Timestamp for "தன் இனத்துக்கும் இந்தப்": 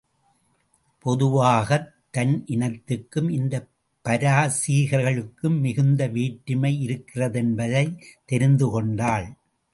2.11-3.67